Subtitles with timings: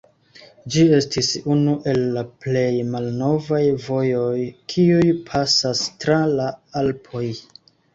[0.75, 2.65] Ĝi estis unu el la plej
[2.95, 4.35] malnovaj vojoj,
[4.75, 6.53] kiuj pasas tra la
[6.85, 7.27] Alpoj.